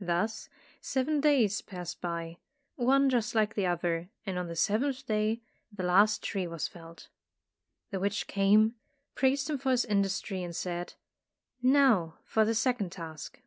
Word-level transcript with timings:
Thus 0.00 0.48
seven 0.80 1.20
days 1.20 1.60
passed 1.60 2.00
by, 2.00 2.38
one 2.76 3.10
just 3.10 3.34
like 3.34 3.52
the 3.54 3.66
other, 3.66 4.08
and 4.24 4.38
on 4.38 4.46
the 4.48 4.56
seventh 4.56 5.04
day 5.04 5.42
the 5.70 5.82
last 5.82 6.22
tree 6.22 6.46
was 6.46 6.66
felled. 6.66 7.08
The 7.90 8.00
witch 8.00 8.26
came, 8.26 8.76
praised 9.14 9.50
him 9.50 9.58
for 9.58 9.72
his 9.72 9.84
industry 9.84 10.42
and 10.42 10.56
said, 10.56 10.94
"Now 11.60 12.16
for 12.24 12.46
the 12.46 12.54
second 12.54 12.92
task." 12.92 13.42